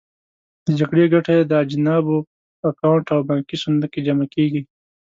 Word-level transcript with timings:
د 0.65 0.67
جګړې 0.79 1.05
ګټه 1.13 1.31
یې 1.37 1.43
د 1.47 1.53
اجانبو 1.63 2.17
په 2.59 2.65
اکاونټ 2.71 3.05
او 3.15 3.19
بانکي 3.29 3.55
صندوق 3.63 3.89
کې 3.93 4.01
جمع 4.07 4.27
کېږي. 4.35 4.61